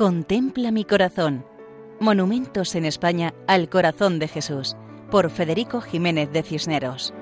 Contempla 0.00 0.70
mi 0.70 0.86
corazón. 0.86 1.44
Monumentos 2.00 2.74
en 2.74 2.86
España 2.86 3.34
al 3.46 3.68
corazón 3.68 4.18
de 4.18 4.28
Jesús, 4.28 4.74
por 5.10 5.28
Federico 5.28 5.82
Jiménez 5.82 6.32
de 6.32 6.42
Cisneros. 6.42 7.12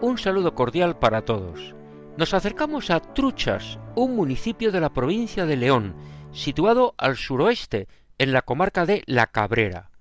Un 0.00 0.18
saludo 0.18 0.56
cordial 0.56 0.98
para 0.98 1.24
todos. 1.24 1.76
Nos 2.16 2.34
acercamos 2.34 2.90
a 2.90 2.98
Truchas, 2.98 3.78
un 3.94 4.16
municipio 4.16 4.72
de 4.72 4.80
la 4.80 4.92
provincia 4.92 5.46
de 5.46 5.56
León, 5.56 5.94
situado 6.32 6.96
al 6.98 7.16
suroeste, 7.16 7.86
en 8.18 8.32
la 8.32 8.42
comarca 8.42 8.84
de 8.84 9.04
La 9.06 9.28
Cabrera. 9.28 9.92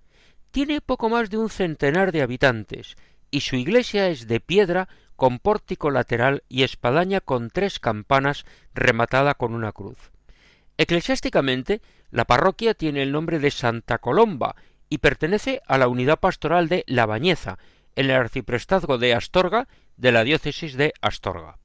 Tiene 0.50 0.82
poco 0.82 1.08
más 1.08 1.30
de 1.30 1.38
un 1.38 1.52
centenar 1.52 2.12
de 2.12 2.24
habitantes, 2.24 2.96
y 3.30 3.42
su 3.42 3.58
iglesia 3.58 4.08
es 4.08 4.28
de 4.28 4.40
piedra 4.40 4.90
con 5.16 5.40
pórtico 5.40 5.92
lateral 5.92 6.44
y 6.50 6.64
espadaña 6.64 7.22
con 7.22 7.50
tres 7.50 7.80
campanas 7.80 8.46
rematada 8.74 9.34
con 9.36 9.54
una 9.54 9.72
cruz. 9.72 10.12
Eclesiásticamente, 10.78 11.82
la 12.12 12.26
parroquia 12.26 12.74
tiene 12.74 13.04
el 13.04 13.12
nombre 13.12 13.40
de 13.40 13.52
Santa 13.52 13.98
Colomba 13.98 14.56
y 14.90 15.00
pertenece 15.00 15.62
a 15.68 15.78
la 15.78 15.88
unidad 15.88 16.20
pastoral 16.20 16.68
de 16.68 16.84
La 16.88 17.06
Bañeza, 17.06 17.58
en 17.96 18.06
el 18.06 18.12
arciprestazgo 18.12 18.98
de 18.98 19.14
Astorga 19.14 19.68
de 19.98 20.12
la 20.12 20.24
diócesis 20.24 20.76
de 20.76 20.94
Astorga. 21.02 21.58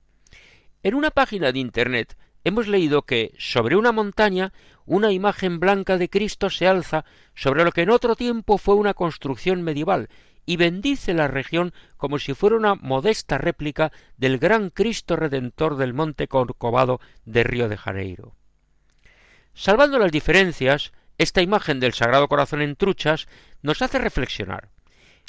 En 0.82 0.94
una 0.94 1.10
página 1.10 1.52
de 1.52 1.58
Internet 1.58 2.16
hemos 2.44 2.68
leído 2.68 3.02
que 3.02 3.34
sobre 3.38 3.76
una 3.76 3.92
montaña 3.92 4.52
una 4.86 5.12
imagen 5.12 5.60
blanca 5.60 5.98
de 5.98 6.08
Cristo 6.08 6.50
se 6.50 6.66
alza 6.66 7.04
sobre 7.34 7.64
lo 7.64 7.72
que 7.72 7.82
en 7.82 7.90
otro 7.90 8.16
tiempo 8.16 8.58
fue 8.58 8.74
una 8.74 8.94
construcción 8.94 9.62
medieval 9.62 10.08
y 10.46 10.56
bendice 10.56 11.14
la 11.14 11.28
región 11.28 11.72
como 11.96 12.18
si 12.18 12.34
fuera 12.34 12.56
una 12.56 12.74
modesta 12.74 13.38
réplica 13.38 13.92
del 14.16 14.38
gran 14.38 14.70
Cristo 14.70 15.16
Redentor 15.16 15.76
del 15.76 15.94
Monte 15.94 16.28
Corcovado 16.28 17.00
de 17.24 17.44
Río 17.44 17.68
de 17.68 17.76
Janeiro. 17.76 18.34
Salvando 19.54 19.98
las 19.98 20.12
diferencias, 20.12 20.92
esta 21.18 21.42
imagen 21.42 21.80
del 21.80 21.92
Sagrado 21.92 22.28
Corazón 22.28 22.62
en 22.62 22.76
truchas 22.76 23.28
nos 23.62 23.82
hace 23.82 23.98
reflexionar. 23.98 24.70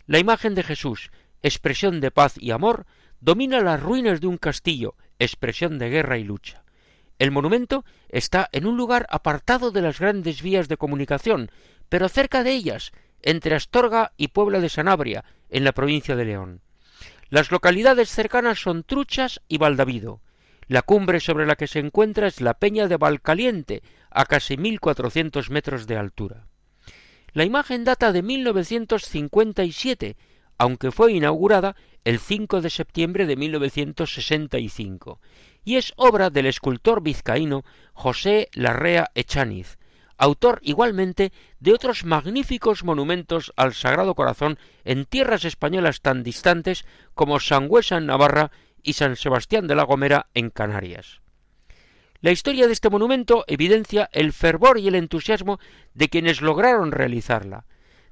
La 0.08 0.20
imagen 0.20 0.56
de 0.56 0.64
Jesús, 0.64 1.12
expresión 1.42 2.00
de 2.00 2.12
paz 2.12 2.36
y 2.38 2.52
amor, 2.52 2.86
domina 3.20 3.62
las 3.62 3.82
ruinas 3.82 4.22
de 4.22 4.28
un 4.28 4.38
castillo, 4.38 4.95
expresión 5.20 5.78
de 5.80 5.89
guerra 5.89 6.17
y 6.17 6.23
lucha. 6.23 6.64
El 7.20 7.32
monumento 7.32 7.86
está 8.09 8.50
en 8.52 8.66
un 8.66 8.78
lugar 8.78 9.06
apartado 9.09 9.72
de 9.72 9.82
las 9.82 10.00
grandes 10.00 10.42
vías 10.42 10.67
de 10.67 10.78
comunicación, 10.78 11.52
pero 11.88 12.09
cerca 12.09 12.44
de 12.44 12.52
ellas, 12.52 12.92
entre 13.23 13.55
Astorga 13.55 14.14
y 14.17 14.30
Puebla 14.30 14.59
de 14.59 14.69
Sanabria, 14.69 15.23
en 15.50 15.64
la 15.64 15.72
provincia 15.72 16.16
de 16.16 16.25
León. 16.25 16.61
Las 17.30 17.52
localidades 17.52 18.09
cercanas 18.09 18.59
son 18.59 18.83
Truchas 18.83 19.41
y 19.47 19.58
Valdavido. 19.58 20.22
La 20.67 20.81
cumbre 20.81 21.19
sobre 21.19 21.45
la 21.45 21.55
que 21.55 21.67
se 21.67 21.80
encuentra 21.80 22.27
es 22.27 22.42
la 22.42 22.55
peña 22.55 22.88
de 22.88 22.97
Valcaliente, 22.97 23.83
a 24.09 24.25
casi 24.25 24.58
mil 24.58 24.80
cuatrocientos 24.80 25.49
metros 25.49 25.88
de 25.88 25.97
altura. 25.97 26.47
La 27.33 27.45
imagen 27.45 27.86
data 27.86 28.11
de 28.11 28.22
1957, 28.22 30.17
aunque 30.58 30.92
fue 30.92 31.14
inaugurada 31.14 31.75
el 32.03 32.19
5 32.19 32.61
de 32.61 32.69
septiembre 32.69 33.25
de 33.25 33.36
1965, 33.38 35.19
y 35.64 35.77
es 35.77 35.94
obra 35.95 36.30
del 36.30 36.47
escultor 36.47 37.02
vizcaíno 37.02 37.64
José 37.94 38.49
Larrea 38.53 39.11
Echaniz, 39.16 39.77
autor 40.22 40.59
igualmente 40.61 41.33
de 41.59 41.73
otros 41.73 42.05
magníficos 42.05 42.83
monumentos 42.83 43.52
al 43.55 43.73
Sagrado 43.73 44.14
Corazón 44.14 44.59
en 44.86 45.05
tierras 45.05 45.45
españolas 45.45 46.02
tan 46.02 46.22
distantes 46.22 46.86
como 47.16 47.39
Sangüesa 47.39 47.97
en 47.97 48.05
Navarra 48.05 48.52
y 48.83 48.94
San 48.94 49.16
Sebastián 49.16 49.66
de 49.66 49.73
la 49.73 49.81
Gomera 49.81 50.27
en 50.36 50.52
Canarias. 50.52 51.22
La 52.19 52.30
historia 52.30 52.67
de 52.67 52.73
este 52.73 52.92
monumento 52.92 53.45
evidencia 53.48 54.11
el 54.14 54.31
fervor 54.31 54.77
y 54.77 54.87
el 54.87 54.93
entusiasmo 54.93 55.60
de 55.95 56.10
quienes 56.10 56.42
lograron 56.42 56.92
realizarla. 56.92 57.65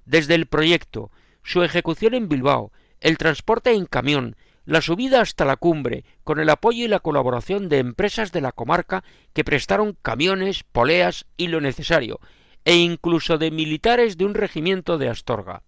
Desde 0.05 0.33
el 0.33 0.47
proyecto, 0.47 1.11
su 1.43 1.61
ejecución 1.61 2.15
en 2.15 2.27
Bilbao, 2.27 2.71
el 3.01 3.19
transporte 3.19 3.71
en 3.71 3.85
camión, 3.85 4.35
la 4.69 4.81
subida 4.81 5.19
hasta 5.21 5.45
la 5.45 5.55
cumbre, 5.55 6.05
con 6.23 6.39
el 6.39 6.47
apoyo 6.47 6.85
y 6.85 6.87
la 6.87 6.99
colaboración 6.99 7.69
de 7.69 7.79
empresas 7.79 8.31
de 8.31 8.39
la 8.39 8.51
comarca 8.51 9.03
que 9.33 9.43
prestaron 9.43 9.97
camiones, 10.03 10.63
poleas 10.63 11.25
y 11.37 11.47
lo 11.47 11.59
necesario, 11.59 12.19
e 12.65 12.75
incluso 12.75 13.39
de 13.39 13.49
militares 13.49 14.15
de 14.15 14.25
un 14.25 14.35
regimiento 14.35 14.99
de 14.99 15.09
Astorga. 15.09 15.63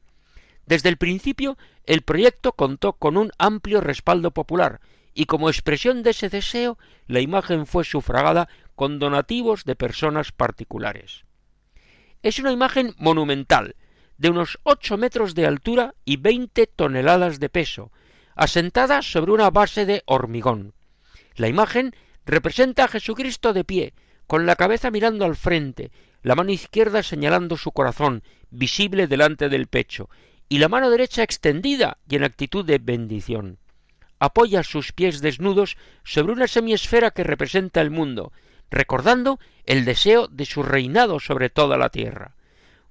Desde 0.67 0.89
el 0.89 0.97
principio, 0.97 1.57
el 1.87 2.03
proyecto 2.03 2.51
contó 2.51 2.93
con 2.93 3.17
un 3.17 3.31
amplio 3.39 3.81
respaldo 3.81 4.29
popular, 4.29 4.81
y 5.15 5.25
como 5.25 5.49
expresión 5.49 6.03
de 6.03 6.11
ese 6.11 6.29
deseo, 6.29 6.77
la 7.07 7.21
imagen 7.21 7.65
fue 7.65 7.85
sufragada 7.85 8.49
con 8.75 8.99
donativos 8.99 9.65
de 9.65 9.75
personas 9.75 10.31
particulares. 10.31 11.25
Es 12.21 12.37
una 12.37 12.51
imagen 12.51 12.93
monumental, 12.99 13.75
de 14.19 14.29
unos 14.29 14.59
ocho 14.61 14.95
metros 14.95 15.33
de 15.33 15.47
altura 15.47 15.95
y 16.05 16.17
veinte 16.17 16.67
toneladas 16.67 17.39
de 17.39 17.49
peso, 17.49 17.91
asentada 18.35 19.01
sobre 19.01 19.31
una 19.31 19.49
base 19.49 19.85
de 19.85 20.03
hormigón. 20.05 20.73
La 21.35 21.47
imagen 21.47 21.95
representa 22.25 22.85
a 22.85 22.87
Jesucristo 22.87 23.53
de 23.53 23.63
pie, 23.63 23.93
con 24.27 24.45
la 24.45 24.55
cabeza 24.55 24.91
mirando 24.91 25.25
al 25.25 25.35
frente, 25.35 25.91
la 26.23 26.35
mano 26.35 26.51
izquierda 26.51 27.03
señalando 27.03 27.57
su 27.57 27.71
corazón, 27.71 28.23
visible 28.49 29.07
delante 29.07 29.49
del 29.49 29.67
pecho, 29.67 30.09
y 30.47 30.59
la 30.59 30.69
mano 30.69 30.89
derecha 30.89 31.23
extendida 31.23 31.97
y 32.07 32.15
en 32.15 32.23
actitud 32.23 32.65
de 32.65 32.77
bendición. 32.77 33.57
Apoya 34.19 34.63
sus 34.63 34.91
pies 34.91 35.21
desnudos 35.21 35.77
sobre 36.03 36.33
una 36.33 36.47
semiesfera 36.47 37.11
que 37.11 37.23
representa 37.23 37.81
el 37.81 37.89
mundo, 37.89 38.31
recordando 38.69 39.39
el 39.65 39.83
deseo 39.85 40.27
de 40.27 40.45
su 40.45 40.63
reinado 40.63 41.19
sobre 41.19 41.49
toda 41.49 41.77
la 41.77 41.89
tierra. 41.89 42.35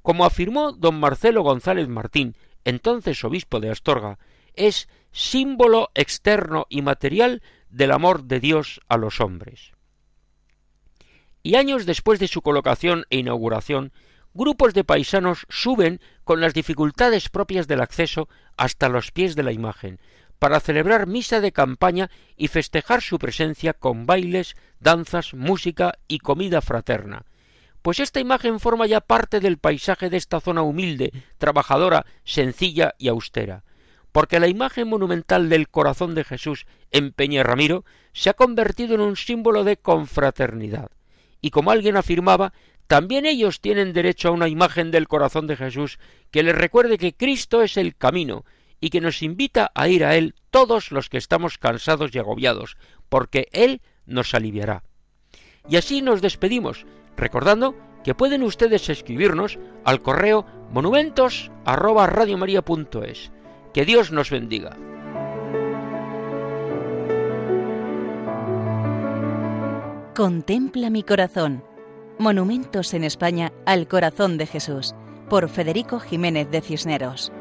Como 0.02 0.24
afirmó 0.24 0.72
don 0.72 0.98
Marcelo 0.98 1.42
González 1.42 1.88
Martín, 1.88 2.34
entonces 2.64 3.22
obispo 3.24 3.60
de 3.60 3.70
Astorga, 3.70 4.18
es 4.54 4.88
símbolo 5.12 5.90
externo 5.94 6.66
y 6.68 6.82
material 6.82 7.42
del 7.68 7.92
amor 7.92 8.24
de 8.24 8.40
Dios 8.40 8.80
a 8.88 8.96
los 8.96 9.20
hombres. 9.20 9.72
Y 11.42 11.54
años 11.54 11.86
después 11.86 12.18
de 12.18 12.28
su 12.28 12.42
colocación 12.42 13.06
e 13.10 13.18
inauguración, 13.18 13.92
grupos 14.34 14.74
de 14.74 14.84
paisanos 14.84 15.46
suben 15.48 16.00
con 16.24 16.40
las 16.40 16.54
dificultades 16.54 17.28
propias 17.28 17.66
del 17.66 17.80
acceso 17.80 18.28
hasta 18.56 18.88
los 18.88 19.10
pies 19.10 19.36
de 19.36 19.42
la 19.42 19.52
imagen, 19.52 20.00
para 20.38 20.60
celebrar 20.60 21.06
misa 21.06 21.40
de 21.40 21.52
campaña 21.52 22.10
y 22.36 22.48
festejar 22.48 23.02
su 23.02 23.18
presencia 23.18 23.72
con 23.72 24.06
bailes, 24.06 24.56
danzas, 24.80 25.34
música 25.34 25.98
y 26.08 26.18
comida 26.18 26.60
fraterna. 26.60 27.24
Pues 27.82 28.00
esta 28.00 28.20
imagen 28.20 28.60
forma 28.60 28.86
ya 28.86 29.00
parte 29.00 29.40
del 29.40 29.58
paisaje 29.58 30.10
de 30.10 30.18
esta 30.18 30.40
zona 30.40 30.62
humilde, 30.62 31.12
trabajadora, 31.38 32.04
sencilla 32.24 32.94
y 32.98 33.08
austera 33.08 33.64
porque 34.12 34.40
la 34.40 34.48
imagen 34.48 34.88
monumental 34.88 35.48
del 35.48 35.68
corazón 35.68 36.14
de 36.14 36.24
Jesús 36.24 36.66
en 36.90 37.12
Peña 37.12 37.42
Ramiro 37.42 37.84
se 38.12 38.30
ha 38.30 38.34
convertido 38.34 38.94
en 38.94 39.00
un 39.00 39.16
símbolo 39.16 39.64
de 39.64 39.76
confraternidad. 39.76 40.90
Y 41.40 41.50
como 41.50 41.70
alguien 41.70 41.96
afirmaba, 41.96 42.52
también 42.86 43.24
ellos 43.24 43.60
tienen 43.60 43.92
derecho 43.92 44.28
a 44.28 44.32
una 44.32 44.48
imagen 44.48 44.90
del 44.90 45.06
corazón 45.06 45.46
de 45.46 45.56
Jesús 45.56 45.98
que 46.30 46.42
les 46.42 46.56
recuerde 46.56 46.98
que 46.98 47.14
Cristo 47.14 47.62
es 47.62 47.76
el 47.76 47.94
camino 47.96 48.44
y 48.80 48.90
que 48.90 49.00
nos 49.00 49.22
invita 49.22 49.70
a 49.74 49.88
ir 49.88 50.04
a 50.04 50.16
Él 50.16 50.34
todos 50.50 50.90
los 50.90 51.08
que 51.08 51.18
estamos 51.18 51.58
cansados 51.58 52.14
y 52.14 52.18
agobiados, 52.18 52.76
porque 53.08 53.48
Él 53.52 53.80
nos 54.06 54.34
aliviará. 54.34 54.82
Y 55.68 55.76
así 55.76 56.02
nos 56.02 56.20
despedimos, 56.20 56.84
recordando 57.16 57.76
que 58.02 58.14
pueden 58.14 58.42
ustedes 58.42 58.88
escribirnos 58.88 59.58
al 59.84 60.02
correo 60.02 60.46
monumentos 60.72 61.50
que 63.72 63.84
Dios 63.84 64.12
nos 64.12 64.30
bendiga. 64.30 64.76
Contempla 70.14 70.90
mi 70.90 71.02
corazón. 71.02 71.64
Monumentos 72.18 72.92
en 72.92 73.04
España 73.04 73.52
al 73.64 73.88
corazón 73.88 74.36
de 74.36 74.46
Jesús, 74.46 74.94
por 75.30 75.48
Federico 75.48 75.98
Jiménez 75.98 76.50
de 76.50 76.60
Cisneros. 76.60 77.32